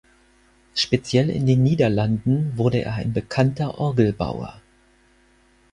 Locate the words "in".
1.29-1.45